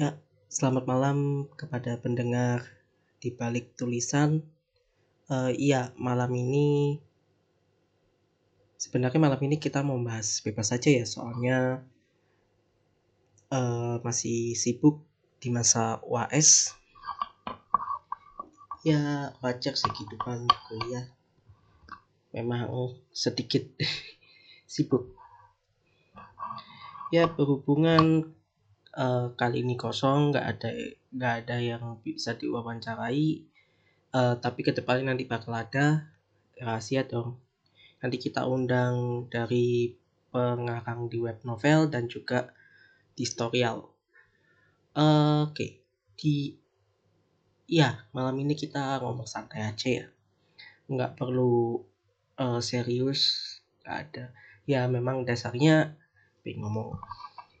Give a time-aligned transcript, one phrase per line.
[0.00, 0.16] Ya,
[0.48, 2.64] selamat malam kepada pendengar
[3.20, 4.40] di balik tulisan.
[5.28, 6.96] Uh, iya, malam ini
[8.80, 11.84] sebenarnya malam ini kita mau bahas bebas saja ya, soalnya
[13.52, 15.04] uh, masih sibuk
[15.36, 16.72] di masa UAS.
[18.80, 21.12] Ya, wajar sih kehidupan kuliah.
[22.32, 22.72] Memang
[23.12, 23.68] sedikit
[24.64, 25.12] sibuk.
[27.12, 28.32] Ya, berhubungan
[28.96, 30.70] uh, kali ini kosong nggak ada
[31.10, 33.50] nggak ada yang bisa diwawancarai
[34.14, 36.10] uh, tapi ke depannya nanti bakal ada
[36.60, 37.40] rahasia dong.
[38.00, 39.96] Nanti kita undang dari
[40.30, 42.52] pengarang di web novel dan juga
[43.14, 43.90] di storyal.
[44.90, 45.70] Uh, oke okay.
[46.18, 46.58] di
[47.70, 50.06] ya malam ini kita ngomong santai aja ya.
[50.90, 51.84] Nggak perlu
[52.40, 54.24] uh, serius nggak ada.
[54.66, 55.96] Ya memang dasarnya
[56.40, 56.96] pengen ngomong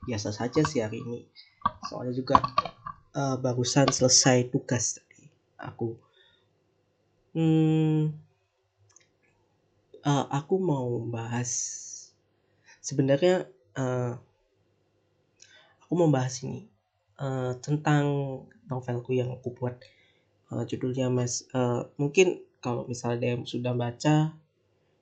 [0.04, 1.26] biasa saja sih hari ini.
[1.88, 2.40] Soalnya juga
[3.16, 5.28] uh, barusan selesai tugas tadi.
[5.60, 5.96] Aku
[7.36, 8.10] hmm,
[10.04, 11.50] uh, aku mau bahas
[12.80, 14.16] sebenarnya uh,
[15.84, 16.66] aku mau bahas ini
[17.20, 18.04] uh, tentang
[18.66, 19.78] novelku yang aku buat.
[20.50, 24.34] Uh, judulnya mas uh, mungkin kalau misalnya yang sudah baca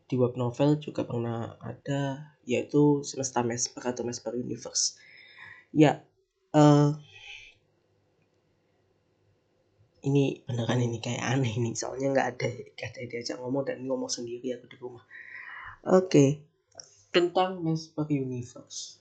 [0.04, 4.96] di web novel juga pernah ada yaitu semesta mesper atau mesper universe.
[5.76, 6.00] Ya
[6.56, 6.96] uh,
[10.00, 14.08] ini beneran ini kayak aneh nih soalnya nggak ada nggak ada diajak ngomong dan ngomong
[14.08, 15.04] sendiri aku di rumah.
[15.84, 16.30] Oke okay.
[17.12, 18.96] tentang mesper universe.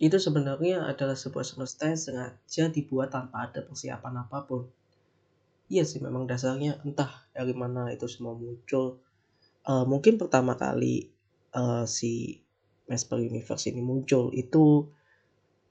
[0.00, 4.64] Itu sebenarnya adalah sebuah semesta yang sengaja dibuat tanpa ada persiapan apa pun.
[5.68, 9.03] Iya sih memang dasarnya entah dari mana itu semua muncul
[9.68, 11.08] uh, mungkin pertama kali
[11.56, 12.40] uh, si
[12.84, 14.88] Mesper Universe ini muncul itu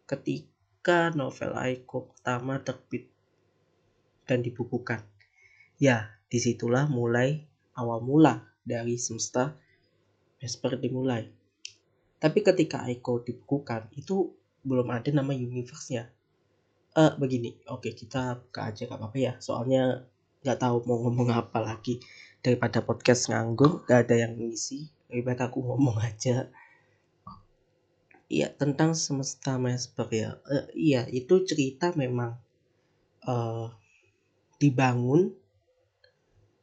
[0.10, 3.10] ketika novel Aiko pertama terbit
[4.26, 5.06] dan dibukukan.
[5.78, 7.46] Ya, di situlah mulai
[7.78, 9.54] awal mula dari semesta
[10.42, 11.30] Mesper dimulai.
[12.18, 14.32] Tapi ketika Aiko dibukukan, itu
[14.64, 16.08] belum ada nama universe-nya.
[16.94, 20.08] Eh, begini, oke kita buka aja gak apa-apa ya, soalnya
[20.44, 22.04] nggak tahu mau ngomong apa lagi
[22.44, 24.92] daripada podcast nganggur gak ada yang ngisi.
[25.08, 26.52] Lebih baik aku ngomong aja.
[28.28, 30.30] Iya tentang semesta Mesper ya.
[30.44, 32.36] Uh, iya itu cerita memang
[33.24, 33.72] uh,
[34.60, 35.32] dibangun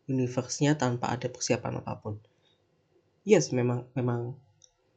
[0.05, 2.21] universe-nya tanpa ada persiapan apa pun.
[3.25, 4.37] Yes memang memang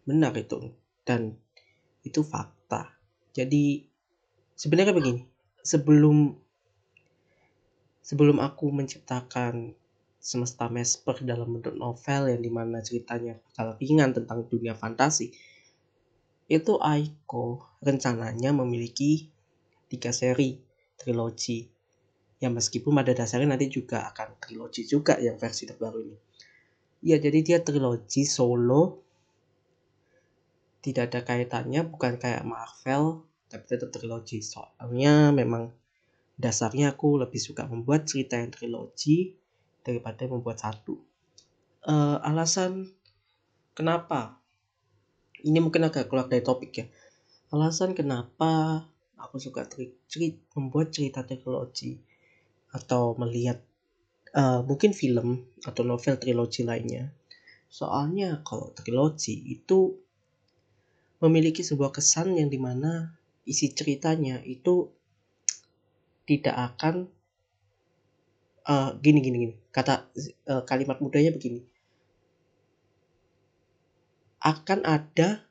[0.04, 0.76] benar itu.
[1.08, 1.40] Dan
[2.04, 2.92] itu fakta.
[3.32, 3.88] Jadi
[4.60, 5.24] sebenarnya begini.
[5.64, 6.36] Sebelum
[8.04, 9.80] sebelum aku menciptakan
[10.24, 15.36] semesta Mesper dalam bentuk novel yang di mana ceritanya bakal ringan tentang dunia fantasi.
[16.48, 19.28] Itu Aiko rencananya memiliki
[19.92, 20.64] tiga seri
[20.96, 21.68] trilogi.
[22.40, 26.18] Yang meskipun pada dasarnya nanti juga akan trilogi juga yang versi terbaru ini.
[27.04, 29.04] Ya jadi dia trilogi solo.
[30.80, 34.40] Tidak ada kaitannya bukan kayak Marvel tapi tetap trilogi.
[34.40, 35.76] Soalnya memang
[36.40, 39.43] dasarnya aku lebih suka membuat cerita yang trilogi
[39.84, 40.98] daripada membuat satu.
[41.84, 42.90] Uh, alasan
[43.76, 44.40] kenapa?
[45.44, 46.86] Ini mungkin agak keluar dari topik ya.
[47.52, 48.88] Alasan kenapa
[49.20, 52.00] aku suka cerita, membuat cerita teknologi
[52.74, 53.62] atau melihat
[54.34, 57.12] uh, mungkin film atau novel trilogi lainnya.
[57.68, 60.00] Soalnya kalau trilogi itu
[61.24, 63.16] memiliki sebuah kesan yang di mana
[63.48, 64.92] isi ceritanya itu
[66.24, 67.12] tidak akan
[68.68, 69.56] uh, gini gini gini.
[69.72, 70.08] Kata
[70.50, 71.64] uh, kalimat mudanya begini.
[74.44, 75.48] Akan ada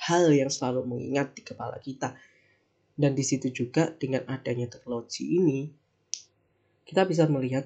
[0.00, 2.16] hal yang selalu mengingat di kepala kita.
[2.94, 5.66] Dan di situ juga dengan adanya teknologi ini
[6.84, 7.64] kita bisa melihat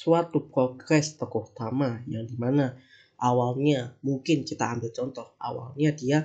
[0.00, 2.78] suatu progres tokoh utama yang di mana
[3.18, 6.18] awalnya mungkin kita ambil contoh awalnya dia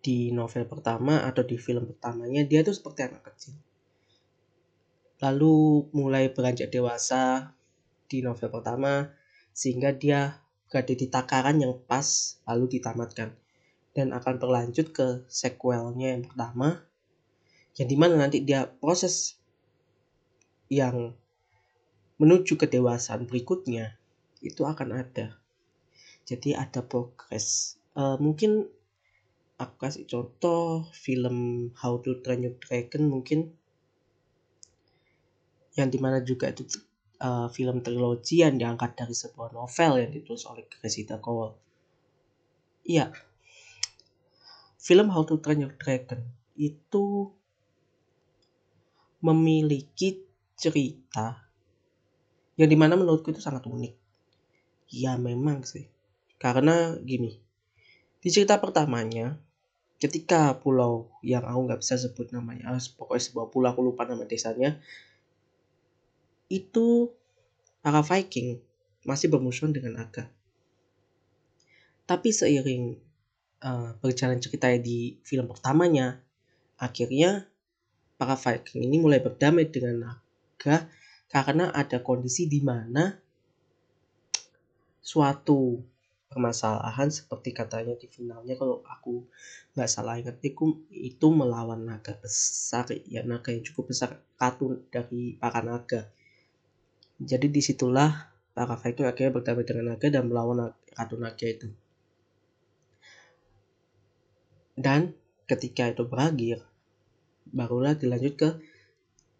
[0.00, 3.54] di novel pertama atau di film pertamanya dia tuh seperti anak kecil
[5.20, 7.52] lalu mulai beranjak dewasa
[8.10, 9.12] di novel pertama
[9.52, 10.40] sehingga dia
[10.72, 13.36] berada di takaran yang pas lalu ditamatkan.
[13.90, 16.86] Dan akan berlanjut ke sequelnya yang pertama
[17.74, 19.40] yang di mana nanti dia proses
[20.70, 21.14] yang
[22.22, 23.98] menuju ke dewasaan berikutnya
[24.40, 25.40] itu akan ada.
[26.22, 27.80] Jadi ada progres.
[27.98, 28.70] Uh, mungkin
[29.58, 33.58] aku kasih contoh film How to Train Your Dragon mungkin
[35.78, 36.66] yang di mana juga itu
[37.22, 41.54] uh, film trilogi yang diangkat dari sebuah novel yang ditulis oleh Cressida Cole.
[42.86, 43.12] Iya,
[44.80, 46.24] film How to Train Your Dragon
[46.56, 47.30] itu
[49.20, 50.24] memiliki
[50.56, 51.44] cerita
[52.56, 53.94] yang di mana menurutku itu sangat unik.
[54.90, 55.88] Ya memang sih.
[56.40, 57.36] Karena gini,
[58.20, 59.36] di cerita pertamanya,
[60.00, 64.24] ketika pulau yang aku nggak bisa sebut namanya, ah, pokoknya sebuah pulau aku lupa nama
[64.24, 64.80] desanya,
[66.50, 67.14] itu
[67.80, 68.58] para Viking
[69.06, 70.28] masih bermusuhan dengan naga.
[72.04, 72.98] Tapi seiring
[73.62, 76.18] uh, berjalan cerita di film pertamanya,
[76.76, 77.46] akhirnya
[78.18, 80.90] para Viking ini mulai berdamai dengan naga
[81.30, 83.14] karena ada kondisi di mana
[85.00, 85.80] suatu
[86.30, 89.26] permasalahan seperti katanya di finalnya kalau aku
[89.74, 95.34] nggak salah ingat itu, itu melawan naga besar ya naga yang cukup besar katun dari
[95.38, 96.10] para naga
[97.20, 101.68] jadi di situlah para Viking akhirnya berdamai dengan naga dan melawan ratu naga itu.
[104.80, 105.12] Dan
[105.44, 106.64] ketika itu berakhir
[107.52, 108.48] barulah dilanjut ke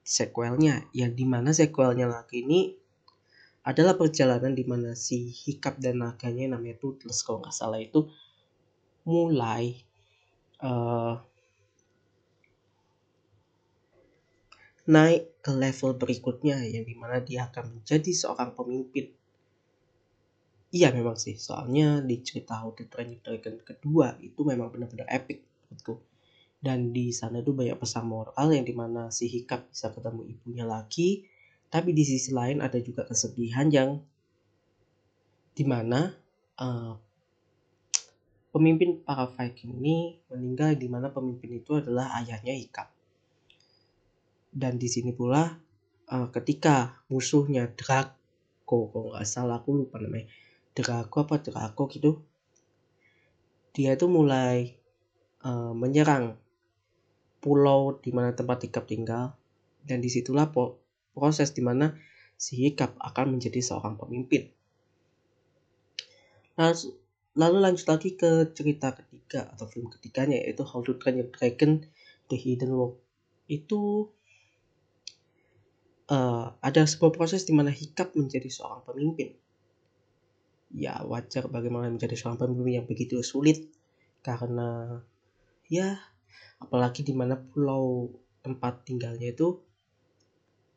[0.04, 2.76] sequelnya yang di mana sequelnya lagi ini
[3.64, 8.08] adalah perjalanan di mana si Hikap dan naganya namanya Toothless kalau nggak salah itu
[9.04, 9.80] mulai
[10.60, 11.20] uh,
[14.88, 19.12] naik ke level berikutnya yang di mana dia akan menjadi seorang pemimpin.
[20.70, 25.10] Iya memang sih, soalnya di cerita How to Train Your Dragon kedua itu memang benar-benar
[25.10, 25.98] epic menurutku.
[26.60, 30.68] Dan di sana tuh banyak pesan moral yang di mana si Hikap bisa ketemu ibunya
[30.68, 31.24] lagi,
[31.72, 33.98] tapi di sisi lain ada juga kesedihan yang
[35.56, 36.14] di mana
[36.60, 36.94] uh,
[38.54, 42.99] pemimpin para Viking ini meninggal di mana pemimpin itu adalah ayahnya Hikap.
[44.50, 45.46] Dan di sini pula
[46.10, 50.26] uh, ketika musuhnya Draco, kalau nggak salah aku lupa namanya,
[50.74, 52.22] Draco apa Draco gitu,
[53.70, 54.74] dia itu mulai
[55.46, 56.34] uh, menyerang
[57.40, 59.32] pulau di mana tempat Hikap tinggal
[59.86, 60.82] dan di situlah po
[61.16, 61.96] proses di mana
[62.36, 64.50] si Hikap akan menjadi seorang pemimpin.
[66.60, 66.92] Lalu,
[67.38, 71.80] lalu lanjut lagi ke cerita ketiga atau film ketiganya yaitu How to Train Your Dragon
[72.28, 73.00] The Hidden World.
[73.48, 74.12] Itu
[76.10, 79.32] uh, ada sebuah proses di mana Hikap menjadi seorang pemimpin.
[80.70, 83.70] Ya wajar bagaimana menjadi seorang pemimpin yang begitu sulit
[84.20, 85.00] karena
[85.70, 85.96] ya
[86.60, 88.12] apalagi di mana pulau
[88.44, 89.56] tempat tinggalnya itu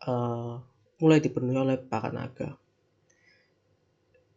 [0.07, 0.63] uh,
[1.01, 2.55] mulai dipenuhi oleh para naga.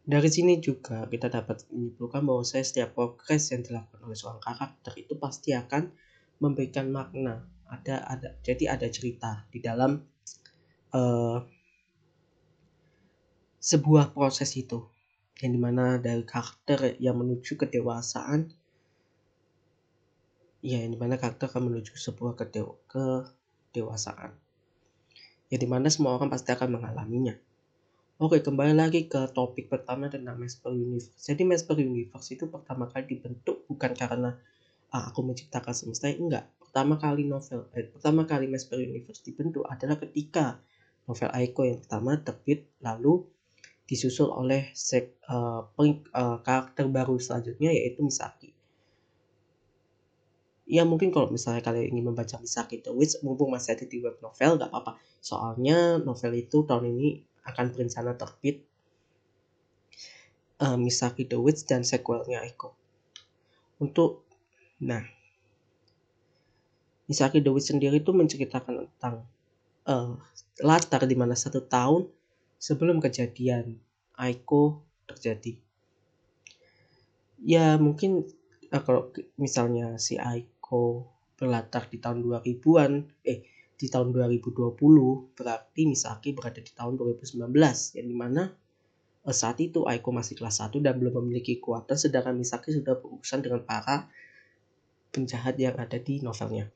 [0.07, 4.93] Dari sini juga kita dapat menyimpulkan bahwa saya setiap progres yang dilakukan oleh seorang karakter
[4.95, 5.91] itu pasti akan
[6.39, 7.43] memberikan makna.
[7.67, 9.99] Ada ada jadi ada cerita di dalam
[10.93, 11.43] uh,
[13.57, 14.85] sebuah proses itu
[15.43, 18.49] yang di mana dari karakter yang menuju kedewasaan
[20.63, 24.33] ya yang di mana karakter akan menuju sebuah kedew kedewasaan
[25.47, 27.35] ya di mana semua orang pasti akan mengalaminya.
[28.17, 31.13] Oke, kembali lagi ke topik pertama tentang Mesper Universe.
[31.21, 34.33] Jadi Mesper Universe itu pertama kali dibentuk bukan karena
[34.89, 36.49] ah, aku menciptakan semesta, enggak.
[36.57, 40.57] Pertama kali novel, eh, pertama kali Mesper Universe dibentuk adalah ketika
[41.07, 43.23] novel Aiko yang pertama terbit, lalu
[43.87, 48.51] disusul oleh sek, uh, peng, uh, karakter baru selanjutnya yaitu Misaki.
[50.67, 54.19] Ya mungkin kalau misalnya kalian ingin membaca Misaki The Witch mumpung masih ada di web
[54.19, 54.99] novel gak apa-apa.
[55.23, 58.67] Soalnya novel itu tahun ini akan berencana terbit
[60.59, 62.75] uh, Misaki The Witch dan sequelnya Echo
[63.79, 64.25] untuk
[64.83, 65.05] nah
[67.07, 69.23] Misaki The Witch sendiri itu menceritakan tentang
[69.87, 70.19] uh,
[70.63, 72.09] latar di mana satu tahun
[72.57, 73.77] sebelum kejadian
[74.17, 75.67] Aiko terjadi
[77.41, 78.25] ya mungkin
[78.73, 83.45] uh, kalau misalnya si Aiko berlatar di tahun 2000-an, eh
[83.77, 84.73] di tahun 2020
[85.37, 87.53] berarti Misaki berada di tahun 2019
[87.93, 88.49] yang di mana
[89.21, 93.45] eh, saat itu Aiko masih kelas 1 dan belum memiliki kekuatan sedangkan Misaki sudah berurusan
[93.45, 94.09] dengan para
[95.13, 96.73] penjahat yang ada di novelnya.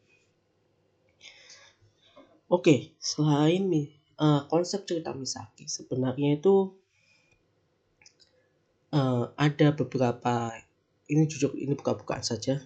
[2.51, 3.63] Oke, selain
[4.19, 6.75] uh, konsep cerita Misaki sebenarnya itu
[8.91, 10.51] uh, ada beberapa
[11.07, 12.59] ini jujur ini buka-bukaan saja.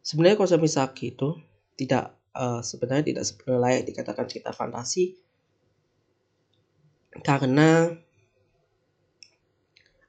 [0.00, 1.36] Sebenarnya konsep Misaki itu
[1.76, 5.20] tidak uh, sebenarnya tidak sebenarnya layak dikatakan cerita fantasi.
[7.20, 7.92] Karena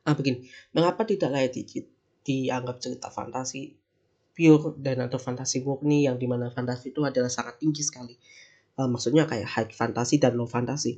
[0.07, 1.83] ah begini, mengapa tidak layak di,
[2.23, 3.82] dianggap cerita fantasi
[4.33, 8.17] pure dan atau fantasi murni yang di mana fantasi itu adalah sangat tinggi sekali.
[8.73, 10.97] Uh, maksudnya kayak high fantasi dan low fantasi.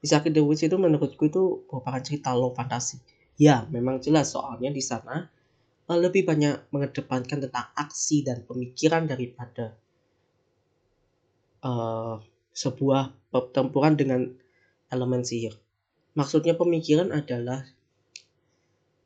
[0.00, 3.00] Misaki The Witch itu menurutku itu merupakan cerita low fantasi.
[3.36, 5.28] Ya, memang jelas soalnya di sana
[5.88, 9.76] uh, lebih banyak mengedepankan tentang aksi dan pemikiran daripada
[11.60, 12.24] uh,
[12.56, 14.32] sebuah pertempuran dengan
[14.88, 15.60] elemen sihir.
[16.14, 17.66] Maksudnya pemikiran adalah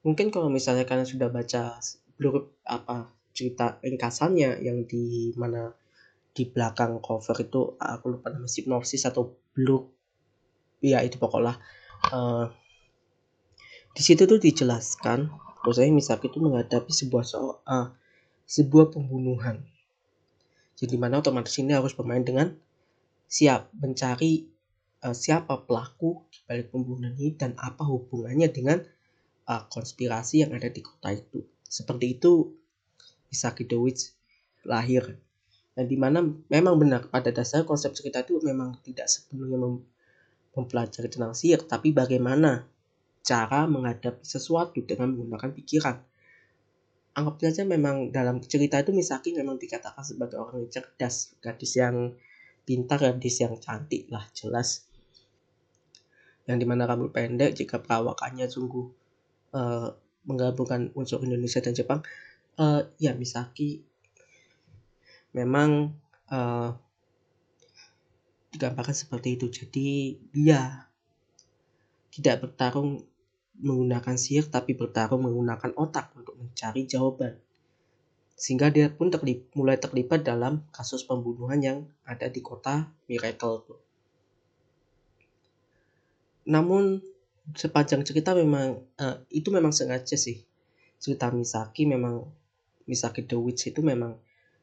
[0.05, 1.81] mungkin kalau misalnya kalian sudah baca
[2.19, 5.71] blurb apa cerita ringkasannya yang di mana
[6.35, 9.87] di belakang cover itu aku lupa nama hipnosis atau blue
[10.83, 11.59] ya itu pokoknya
[12.15, 12.47] uh,
[13.95, 15.31] di situ tuh dijelaskan
[15.69, 17.93] saya Misaki itu menghadapi sebuah soal uh,
[18.49, 19.61] sebuah pembunuhan.
[20.79, 22.55] Jadi mana otomatis ini harus bermain dengan
[23.29, 24.49] siap mencari
[25.05, 28.81] uh, siapa pelaku di balik pembunuhan ini dan apa hubungannya dengan
[29.51, 32.57] uh, konspirasi yang ada di kota itu seperti itu
[33.79, 34.17] Witch
[34.65, 35.21] lahir.
[35.77, 39.85] Dan di mana memang benar pada dasar konsep cerita itu memang tidak sepenuhnya mem
[40.59, 42.67] mempelajari tentang sihir tapi bagaimana
[43.23, 45.97] cara menghadapi sesuatu dengan menggunakan pikiran.
[47.15, 52.15] Anggap saja memang dalam cerita itu Misaki memang dikatakan sebagai orang yang cerdas gadis yang
[52.67, 54.89] pintar gadis yang cantik lah jelas.
[56.51, 58.87] Yang di mana rambut pendek jika perawakannya sungguh
[59.55, 59.95] uh,
[60.29, 62.05] menggabungkan unsur Indonesia dan Jepang
[62.61, 63.81] uh, ya Misaki
[65.33, 65.97] memang
[66.29, 66.77] uh,
[68.53, 69.47] digambarkan seperti itu.
[69.49, 70.89] Jadi dia
[72.13, 73.05] tidak bertarung
[73.59, 77.39] menggunakan sihir tapi bertarung menggunakan otak untuk mencari jawaban.
[78.39, 83.67] Sehingga dia pun terlip, mulai terlibat dalam kasus pembunuhan yang ada di kota Miracle.
[86.47, 87.03] Namun
[87.57, 90.45] sepanjang cerita memang uh, itu memang sengaja sih.
[90.99, 92.27] Cerita Misaki memang
[92.89, 94.19] Misaki the Witch itu memang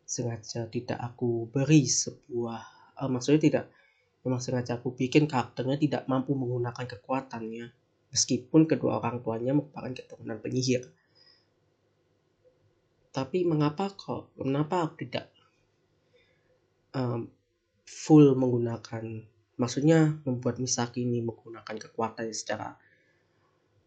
[0.05, 2.61] sengaja tidak aku beri sebuah
[3.01, 3.65] uh, maksudnya tidak
[4.25, 7.69] memang sengaja aku bikin karakternya tidak mampu menggunakan kekuatannya.
[8.13, 10.87] Meskipun kedua orang tuanya merupakan keturunan penyihir.
[13.11, 15.31] Tapi mengapa kok kenapa aku tidak
[16.95, 17.27] um,
[17.85, 19.23] full menggunakan
[19.55, 22.75] maksudnya membuat Misaki ini menggunakan kekuatan secara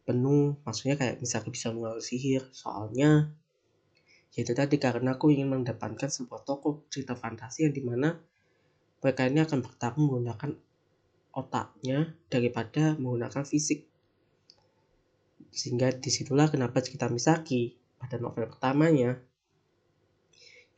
[0.09, 0.57] penuh.
[0.65, 2.49] Maksudnya kayak Misaki bisa mengalami sihir.
[2.53, 3.29] Soalnya
[4.37, 8.13] yaitu tadi karena aku ingin mendepankan sebuah tokoh cerita fantasi yang di mana
[9.01, 10.53] mereka ini akan bertarung menggunakan
[11.33, 13.89] otaknya daripada menggunakan fisik.
[15.49, 19.17] Sehingga di situlah kenapa cerita Misaki pada novel pertamanya.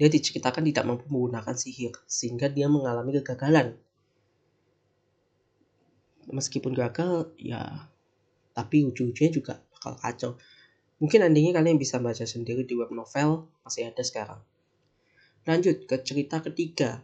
[0.00, 3.76] Dia diceritakan tidak mampu menggunakan sihir sehingga dia mengalami kegagalan
[6.30, 7.90] meskipun gagal ya
[8.54, 10.32] tapi ujung-ujungnya juga bakal kacau
[11.00, 14.40] Mungkin endingnya kalian bisa baca sendiri di web novel, masih ada sekarang.
[15.48, 17.00] Lanjut ke cerita ketiga.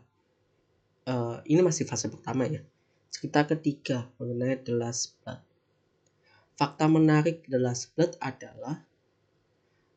[1.09, 2.61] Uh, ini masih fase pertama ya.
[3.09, 5.41] Cerita ketiga mengenai The Last Blood.
[6.61, 8.85] Fakta menarik The Last Blood adalah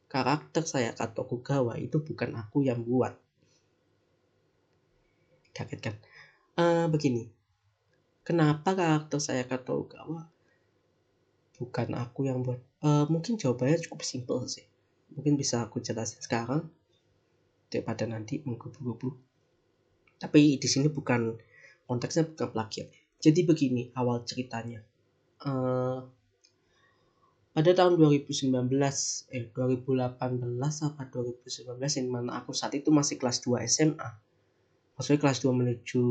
[0.07, 3.19] karakter saya Kato Kugawa itu bukan aku yang buat.
[5.51, 5.95] Kaget kan?
[6.55, 7.27] Uh, begini,
[8.29, 10.29] kenapa karakter saya Kato Kugawa
[11.57, 12.61] bukan aku yang buat.
[12.79, 14.63] Uh, mungkin jawabannya cukup simpel sih.
[15.17, 16.69] Mungkin bisa aku jelasin sekarang.
[17.67, 19.09] Daripada nanti menggebu-gebu.
[20.21, 21.35] Tapi di sini bukan
[21.89, 22.87] konteksnya bukan plagiat.
[23.19, 24.79] Jadi begini awal ceritanya.
[25.43, 26.07] Uh,
[27.51, 28.55] pada tahun 2019
[29.35, 30.15] eh 2018
[30.85, 34.09] apa 2019 yang mana aku saat itu masih kelas 2 SMA
[34.95, 36.03] maksudnya kelas 2 menuju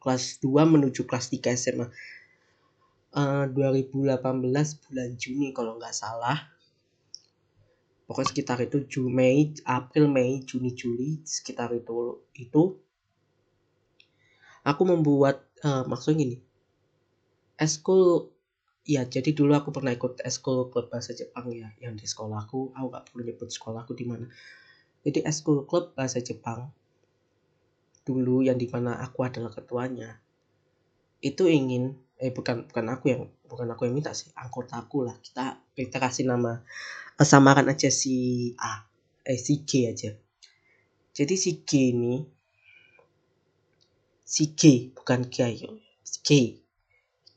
[0.00, 1.86] kelas 2 menuju kelas 3 SMA
[3.14, 6.38] uh, eh, 2018 bulan Juni kalau nggak salah.
[8.06, 12.74] Pokoknya sekitar itu Juni Mei April Mei Juni Juli sekitar itu itu.
[14.66, 16.36] Aku membuat uh, maksudnya gini.
[17.54, 18.34] Eskul
[18.82, 22.74] ya jadi dulu aku pernah ikut eskul klub bahasa Jepang ya yang di sekolahku.
[22.74, 24.26] Aku gak perlu nyebut sekolahku di mana.
[25.06, 26.74] Jadi eskul klub bahasa Jepang
[28.10, 30.18] dulu yang di mana aku adalah ketuanya.
[31.22, 35.14] Itu ingin eh bukan bukan aku yang bukan aku yang minta sih anggota aku lah.
[35.22, 36.58] Kita kita kasih nama
[37.16, 38.82] uh, samaran aja si A
[39.22, 40.10] eh si G aja.
[41.14, 42.26] Jadi si G ini
[44.26, 46.28] si G bukan G ayo si G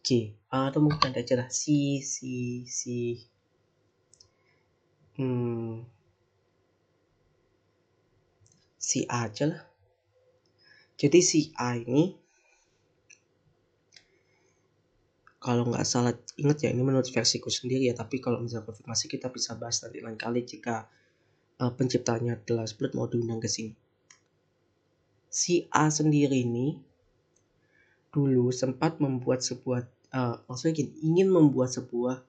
[0.01, 0.09] G
[0.49, 1.47] ah, atau mungkin aja lah.
[1.53, 3.21] Si si si
[5.21, 5.85] hmm
[8.83, 9.72] si A aja lah
[11.03, 12.15] jadi si A ini
[15.43, 19.27] kalau nggak salah ingat ya ini menurut versiku sendiri ya tapi kalau misalnya konfirmasi kita
[19.27, 20.87] bisa bahas nanti lain kali jika
[21.59, 23.75] uh, penciptanya Last Blood mau diundang ke sini
[25.27, 26.79] si A sendiri ini
[28.13, 29.83] dulu sempat membuat sebuah
[30.13, 32.21] uh, maksudnya gini, ingin membuat sebuah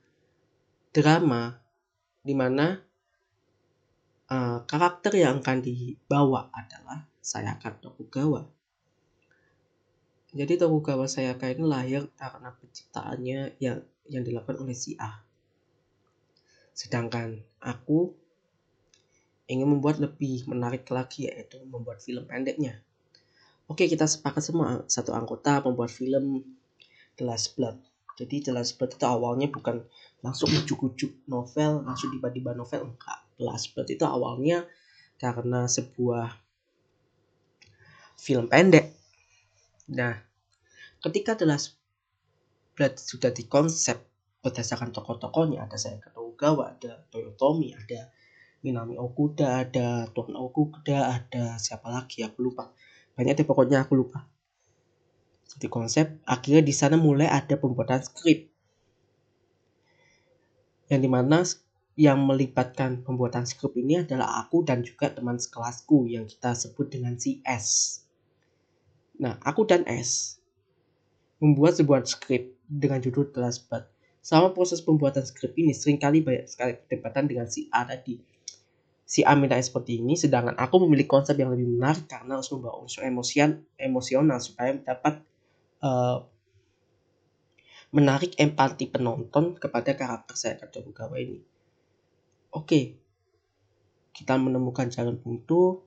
[0.96, 1.60] drama
[2.24, 2.80] di mana
[4.32, 8.53] uh, karakter yang akan dibawa adalah Sayaka Tokugawa.
[10.34, 13.78] Jadi Tokugawa Sayaka ini lahir karena penciptaannya yang
[14.10, 15.22] yang dilakukan oleh si A.
[16.74, 18.10] Sedangkan aku
[19.46, 22.82] ingin membuat lebih menarik lagi yaitu membuat film pendeknya.
[23.70, 26.42] Oke, kita sepakat semua satu anggota membuat film
[27.14, 27.78] The Last Blood.
[28.18, 29.86] Jadi The Last Blood itu awalnya bukan
[30.20, 33.18] langsung ujuk-ujuk novel, langsung tiba-tiba novel enggak.
[33.38, 34.66] The Last Blood itu awalnya
[35.16, 36.34] karena sebuah
[38.18, 39.03] film pendek.
[39.92, 40.16] Nah,
[41.04, 41.76] ketika The Last
[42.72, 44.00] Blood sudah dikonsep
[44.40, 46.00] berdasarkan tokoh-tokohnya, ada saya
[46.34, 48.10] Tokugawa, ada Toyotomi, ada
[48.64, 52.72] Minami Okuda, ada Tuan Okuda, ada siapa lagi aku lupa.
[53.14, 54.26] Banyak deh pokoknya aku lupa.
[55.54, 58.50] Di konsep akhirnya di sana mulai ada pembuatan skrip.
[60.90, 61.38] Yang di mana
[61.94, 67.14] yang melibatkan pembuatan skrip ini adalah aku dan juga teman sekelasku yang kita sebut dengan
[67.14, 67.38] si.
[69.24, 70.36] Nah, aku dan S
[71.40, 73.64] membuat sebuah skrip dengan judul The Last
[74.52, 78.20] proses pembuatan skrip ini sering kali banyak sekali perdebatan dengan si A tadi.
[79.04, 82.80] Si A minta seperti ini sedangkan aku memiliki konsep yang lebih menarik karena harus membawa
[82.84, 85.20] unsur emosian emosional supaya dapat
[85.84, 86.24] uh,
[87.92, 91.40] menarik empati penonton kepada karakter saya kata Bukawa ini.
[92.52, 92.96] Oke,
[94.12, 95.84] kita menemukan jalan buntu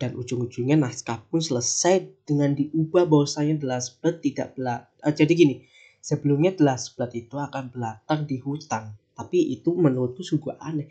[0.00, 4.88] dan ujung-ujungnya naskah pun selesai dengan diubah bahwasanya The Last Blood tidak belat.
[5.04, 5.68] Uh, jadi gini,
[6.00, 10.88] sebelumnya The Last Blood itu akan berlatar di hutan, tapi itu menurutku sungguh aneh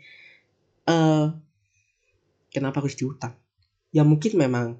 [0.86, 1.34] uh,
[2.54, 3.34] kenapa harus di hutan?
[3.90, 4.78] Ya mungkin memang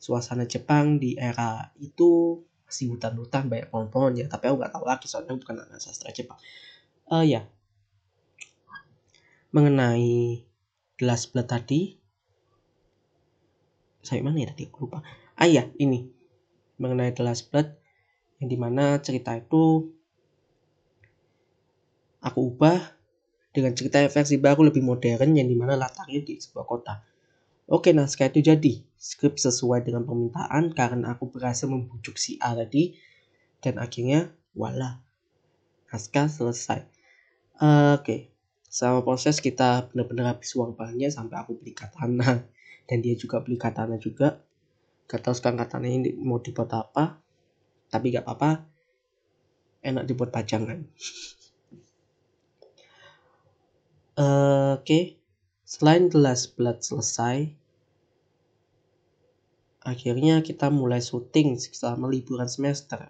[0.00, 5.06] suasana Jepang di era itu masih hutan-hutan banyak pohon-pohon ya tapi aku nggak tahu lagi
[5.08, 6.36] soalnya bukan anak sastra Jepang
[7.08, 7.48] uh, ya
[9.56, 10.44] mengenai
[11.00, 11.96] gelas blood tadi
[14.02, 15.02] saya mana ya tadi aku lupa
[15.38, 16.08] ah ya ini
[16.78, 17.74] mengenai gelas blood
[18.38, 19.90] yang di mana cerita itu
[22.22, 22.98] aku ubah
[23.50, 27.02] dengan cerita versi baru lebih modern yang di mana latarnya di sebuah kota.
[27.68, 32.56] Oke, nah setelah itu jadi skrip sesuai dengan permintaan karena aku berhasil membujuk si A
[32.56, 32.96] tadi
[33.60, 35.02] dan akhirnya wala
[35.92, 36.86] naskah selesai.
[37.58, 38.20] Uh, Oke, okay.
[38.70, 42.46] selama proses kita benar-benar habis uang banyak sampai aku beli katana
[42.88, 44.40] dan dia juga beli katana juga.
[45.06, 47.20] Gak tahu sekarang katana ini mau dibuat apa,
[47.92, 48.64] tapi gak apa-apa,
[49.84, 50.88] enak dibuat pajangan.
[54.16, 55.04] Uh, Oke, okay.
[55.68, 57.52] selain The Last Blood selesai,
[59.84, 63.08] akhirnya kita mulai syuting selama liburan semester.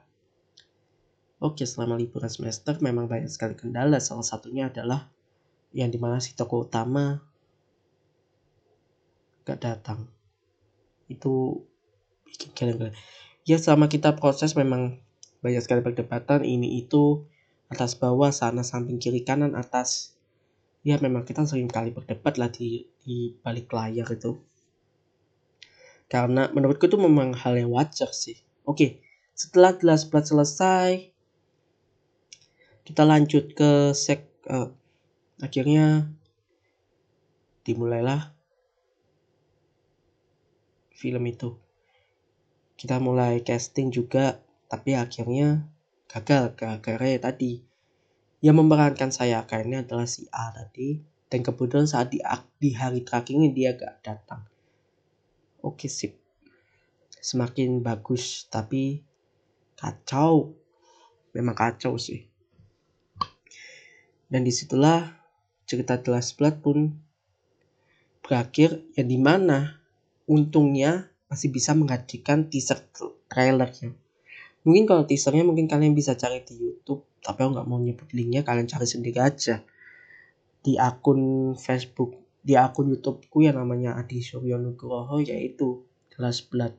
[1.39, 4.03] Oke, selama liburan semester memang banyak sekali kendala.
[4.03, 5.07] Salah satunya adalah
[5.71, 7.23] yang di mana si toko utama
[9.49, 10.13] gak datang.
[11.09, 11.65] Itu
[12.29, 12.93] bikin kalian
[13.49, 15.01] Ya selama kita proses memang
[15.41, 16.45] banyak sekali perdebatan.
[16.45, 17.25] Ini itu
[17.73, 20.13] atas bawah sana samping kiri kanan atas.
[20.85, 24.37] Ya memang kita sering kali berdebat lah di, di balik layar itu.
[26.13, 28.37] Karena menurutku itu memang hal yang wajar sih.
[28.69, 29.09] Oke
[29.39, 31.15] setelah gelas plat selesai
[32.83, 34.75] kita lanjut ke sek uh,
[35.39, 36.11] akhirnya
[37.63, 38.35] dimulailah
[40.99, 41.55] film itu.
[42.75, 45.63] Kita mulai casting juga tapi akhirnya
[46.11, 47.63] gagal gara-gara ya tadi.
[48.43, 50.99] Yang memerankan saya ini adalah si A tadi.
[51.29, 52.25] Dan kebetulan saat di,
[52.57, 54.49] di hari terakhir ini dia gak datang.
[55.61, 56.17] Oke sip.
[57.21, 59.05] Semakin bagus tapi
[59.77, 60.57] kacau.
[61.37, 62.25] Memang kacau sih.
[64.29, 65.21] Dan di situlah
[65.69, 66.97] cerita The Last Blood pun
[68.25, 68.81] berakhir.
[68.97, 69.79] Yang di mana
[70.29, 72.85] untungnya masih bisa menghadirkan teaser
[73.33, 73.97] trailernya.
[74.63, 78.45] Mungkin kalau teasernya mungkin kalian bisa cari di YouTube tapi aku nggak mau nyebut linknya
[78.45, 79.65] kalian cari sendiri aja.
[80.61, 86.77] Di akun Facebook di akun YouTubeku yang namanya Adi Suryo Nugroho yaitu Kelas Blood.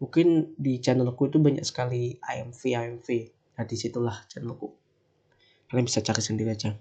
[0.00, 3.08] Mungkin di channelku itu banyak sekali IMV IMV
[3.56, 4.72] nah di situlah channelku.
[5.72, 6.76] Kalian bisa cari sendiri aja.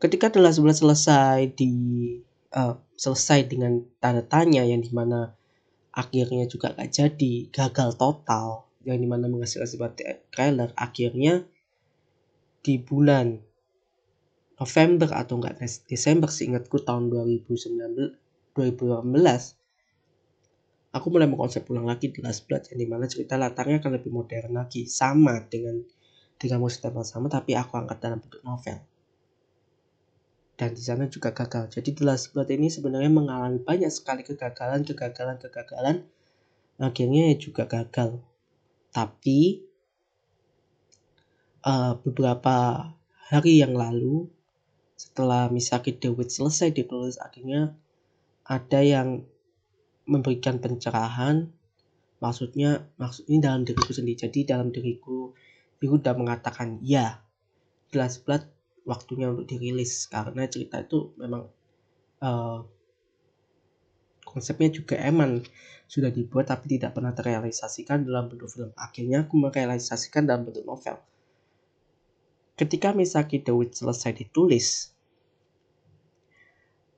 [0.00, 1.72] Ketika telah sebelah selesai di
[2.54, 5.34] uh, selesai dengan tanda tanya yang di mana
[5.90, 9.92] akhirnya juga gak jadi gagal total yang di mana menghasilkan sebuah
[10.32, 11.44] trailer akhirnya
[12.60, 13.40] di bulan
[14.60, 15.56] November atau enggak
[15.88, 19.08] Desember seingatku tahun 2019 2018
[20.92, 24.12] aku mulai mengkonsep ulang lagi The Last Blood yang di mana cerita latarnya akan lebih
[24.12, 25.80] modern lagi sama dengan
[26.36, 28.80] dengan musik sama tapi aku angkat dalam bentuk novel
[30.60, 31.72] dan di sana juga gagal.
[31.72, 36.04] Jadi The Last Blood ini sebenarnya mengalami banyak sekali kegagalan, kegagalan, kegagalan.
[36.76, 38.20] Akhirnya juga gagal.
[38.92, 39.64] Tapi
[41.64, 42.92] uh, beberapa
[43.32, 44.28] hari yang lalu
[45.00, 47.72] setelah Misaki The Witch selesai ditulis akhirnya
[48.44, 49.24] ada yang
[50.04, 51.48] memberikan pencerahan
[52.20, 55.32] maksudnya maksud ini dalam diriku sendiri jadi dalam diriku
[55.80, 57.24] itu udah mengatakan ya
[57.88, 58.44] Glass Blood
[58.84, 60.08] waktunya untuk dirilis.
[60.08, 61.48] Karena cerita itu memang
[62.24, 62.60] uh,
[64.24, 65.42] konsepnya juga eman.
[65.90, 68.70] Sudah dibuat tapi tidak pernah terrealisasikan dalam bentuk film.
[68.78, 71.02] Akhirnya aku merealisasikan dalam bentuk novel.
[72.54, 74.92] Ketika Misaki The Witch selesai ditulis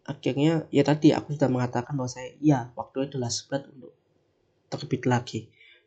[0.02, 3.94] akhirnya ya tadi aku sudah mengatakan bahwa saya ya waktu itu adalah seberat untuk
[4.68, 5.40] terbit lagi.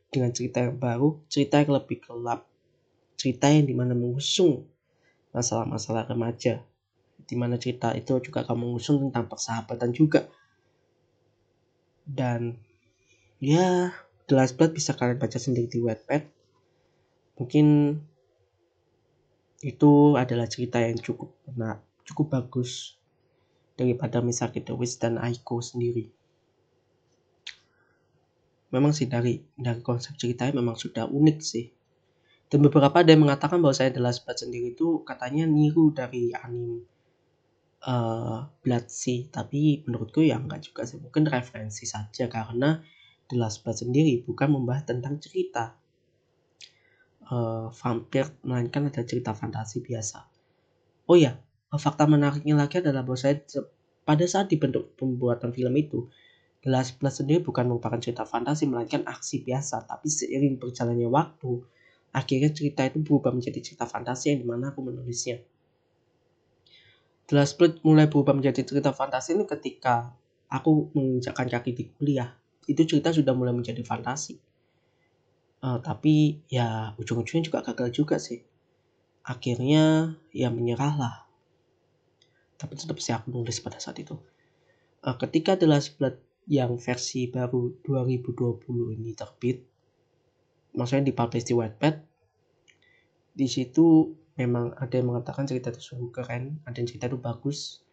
[0.06, 2.48] Dengan cerita yang baru cerita yang lebih gelap.
[3.20, 4.64] Cerita yang di mana mengusung
[5.36, 6.64] masalah-masalah remaja
[7.28, 10.32] di mana cerita itu juga kamu mengusung tentang persahabatan juga
[12.08, 12.56] dan
[13.44, 13.92] ya
[14.32, 16.24] The Last Blood bisa kalian baca sendiri di Wattpad
[17.36, 18.00] mungkin
[19.60, 22.96] itu adalah cerita yang cukup nah, cukup bagus
[23.76, 26.08] daripada Misaki The Witch dan Aiko sendiri.
[28.72, 31.75] Memang sih dari dari konsep ceritanya memang sudah unik sih.
[32.56, 36.88] Dan beberapa ada yang mengatakan bahwa saya adalah sebat sendiri itu katanya niru dari anime
[37.84, 39.28] uh, Blood Sea.
[39.28, 41.04] Tapi menurutku ya enggak juga sih.
[41.04, 42.80] Mungkin referensi saja karena
[43.28, 45.76] The Last Blood sendiri bukan membahas tentang cerita
[47.28, 50.24] uh, vampir melainkan ada cerita fantasi biasa.
[51.12, 51.36] Oh ya,
[51.76, 53.36] fakta menariknya lagi adalah bahwa saya
[54.08, 56.08] pada saat dibentuk pembuatan film itu,
[56.64, 61.75] The Last Blood sendiri bukan merupakan cerita fantasi melainkan aksi biasa, tapi seiring berjalannya waktu,
[62.16, 65.44] akhirnya cerita itu berubah menjadi cerita fantasi yang di mana aku menulisnya.
[67.28, 70.16] The Last Blood mulai berubah menjadi cerita fantasi ini ketika
[70.48, 72.32] aku menginjakkan kaki di kuliah.
[72.64, 74.40] Itu cerita sudah mulai menjadi fantasi
[75.66, 78.46] uh, tapi ya ujung-ujungnya juga gagal juga sih
[79.26, 81.16] akhirnya ya menyerah lah
[82.56, 84.14] tapi tetap sih aku nulis pada saat itu
[85.02, 89.66] uh, ketika The Last Blood yang versi baru 2020 ini terbit
[90.76, 91.96] maksudnya dipublish di Wattpad
[93.36, 97.86] di situ memang ada yang mengatakan cerita itu sungguh keren ada yang cerita itu bagus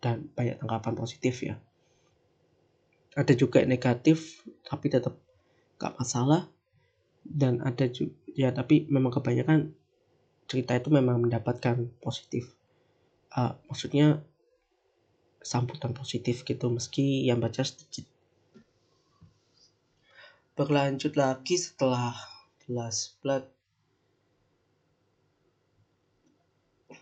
[0.00, 1.56] dan banyak tanggapan positif ya.
[3.16, 5.16] Ada juga negatif tapi tetap
[5.80, 6.48] gak masalah.
[7.26, 9.74] Dan ada juga ya tapi memang kebanyakan
[10.46, 12.54] cerita itu memang mendapatkan positif.
[13.34, 14.22] Uh, maksudnya
[15.42, 18.06] sambutan positif gitu meski yang baca sedikit
[20.56, 22.16] berlanjut lagi setelah
[22.64, 23.44] Last Blood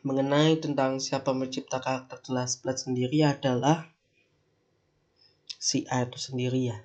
[0.02, 3.94] mengenai tentang siapa mencipta karakter The Last Blood sendiri adalah
[5.54, 6.82] si A itu sendiri ya.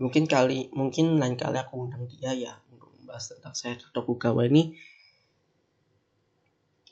[0.00, 4.72] Mungkin kali mungkin lain kali aku undang dia ya untuk membahas tentang saya Tokugawa ini.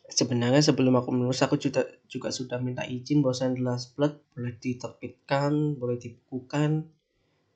[0.05, 4.53] Sebenarnya sebelum aku menulis aku juga juga sudah minta izin bahwa The Last Blood boleh
[4.61, 6.93] diterbitkan boleh dibukukan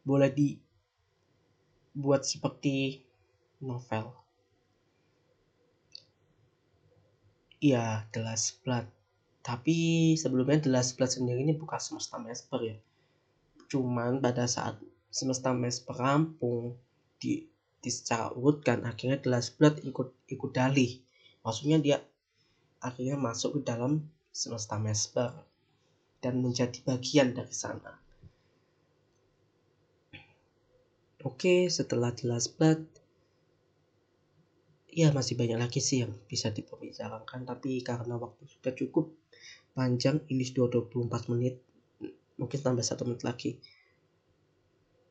[0.06, 3.04] boleh dibuat seperti
[3.60, 4.16] novel.
[7.60, 8.88] Iya Last Blood.
[9.44, 9.76] Tapi
[10.16, 12.76] sebelumnya Last Blood sendiri ini bukan semesta Mesper ya.
[13.68, 16.78] Cuman pada saat semesta mes perampung
[17.18, 17.46] di,
[17.82, 21.02] di secara urut kan akhirnya Last Blood ikut ikut dalih.
[21.44, 21.98] Maksudnya dia
[22.80, 25.34] akhirnya masuk ke dalam semesta mesper
[26.24, 28.00] dan menjadi bagian dari sana
[31.24, 32.84] oke setelah Last Blood
[34.90, 39.14] ya masih banyak lagi sih yang bisa diperbicarakan tapi karena waktu sudah cukup
[39.72, 41.62] panjang ini sudah 24 menit
[42.40, 43.60] mungkin tambah satu menit lagi.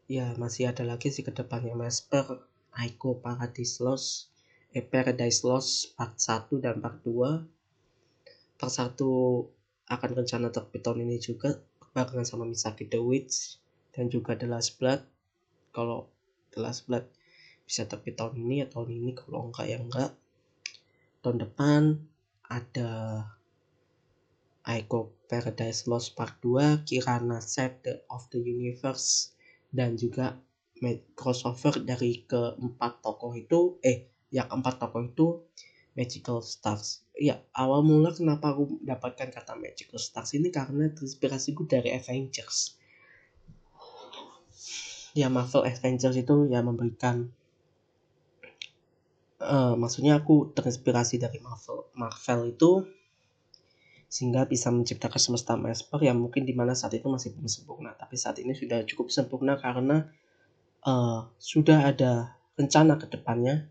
[0.09, 2.41] Ya masih ada lagi sih ke depannya Masper
[2.73, 4.33] Aiko Paradise Lost
[4.73, 8.97] eh, Paradise Lost part 1 dan part 2 part 1
[9.89, 11.61] akan rencana terbit tahun ini juga
[11.93, 13.61] barengan sama Misaki The Witch
[13.93, 15.05] dan juga The Last Blood
[15.75, 16.09] kalau
[16.53, 17.05] The Last Blood
[17.63, 20.11] bisa terbit tahun ini ya tahun ini kalau enggak ya enggak
[21.21, 21.81] tahun depan
[22.49, 22.91] ada
[24.65, 29.33] Aiko Paradise Lost Part 2 Kirana Set of the Universe
[29.69, 30.37] dan juga
[31.13, 35.27] crossover dari keempat tokoh itu eh ya keempat tokoh itu
[35.99, 37.03] Magical Stars.
[37.19, 42.78] Ya, awal mula kenapa aku mendapatkan kata Magical Stars ini karena terinspirasi gue dari Avengers.
[45.17, 47.33] Ya, Marvel Avengers itu ya memberikan
[49.41, 51.89] uh, maksudnya aku terinspirasi dari Marvel.
[51.95, 52.85] Marvel itu
[54.09, 57.93] sehingga bisa menciptakan semesta Mesper yang mungkin di mana saat itu masih belum sempurna.
[57.93, 60.09] Tapi saat ini sudah cukup sempurna karena
[60.85, 63.69] uh, sudah ada rencana ke depannya.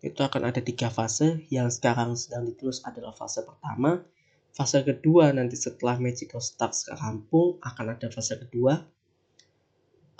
[0.00, 1.44] Itu akan ada tiga fase.
[1.52, 4.00] Yang sekarang sedang ditulis adalah fase pertama.
[4.50, 8.80] Fase kedua nanti setelah Magical Stars rampung akan ada fase kedua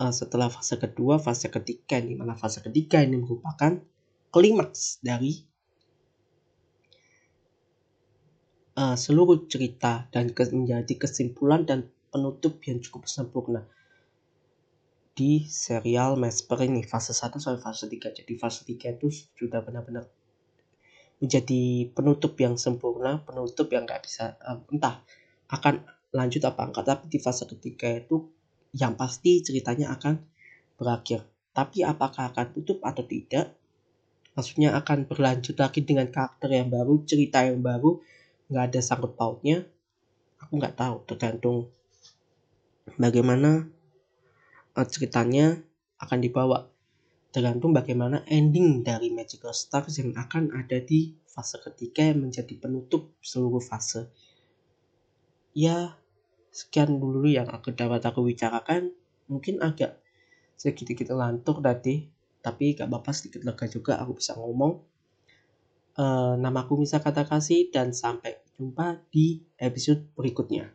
[0.00, 3.76] uh, setelah fase kedua fase ketiga ini mana fase ketiga ini merupakan
[4.32, 5.44] klimaks dari
[8.80, 13.62] uh, seluruh cerita dan menjadi kesimpulan dan penutup yang cukup sempurna
[15.12, 20.08] di serial Mesper ini fase 1 sampai fase 3 jadi fase 3 itu sudah benar-benar
[21.20, 25.04] menjadi penutup yang sempurna penutup yang nggak bisa uh, entah
[25.50, 26.84] akan lanjut apa enggak.
[26.86, 28.39] Tapi di fase ketiga itu
[28.74, 30.22] yang pasti ceritanya akan
[30.78, 31.26] berakhir.
[31.50, 33.54] Tapi apakah akan tutup atau tidak?
[34.38, 37.98] Maksudnya akan berlanjut lagi dengan karakter yang baru cerita yang baru?
[38.46, 39.66] Nggak ada sangkut pautnya?
[40.40, 41.68] Aku nggak tahu tergantung
[42.96, 43.68] bagaimana
[44.74, 45.60] uh, ceritanya
[46.00, 46.70] akan dibawa.
[47.30, 53.14] Tergantung bagaimana ending dari Magical Stars yang akan ada di fase ketiga yang menjadi penutup
[53.22, 54.10] seluruh fase.
[55.54, 55.99] Ya
[56.50, 58.90] sekian dulu yang aku dapat aku bicarakan
[59.30, 60.02] mungkin agak
[60.58, 62.06] sedikit-sedikit lantur tadi
[62.42, 64.90] tapi gak apa-apa sedikit lega juga aku bisa ngomong
[66.00, 70.70] Uh, namaku Misa Kata Kasih dan sampai jumpa di episode berikutnya.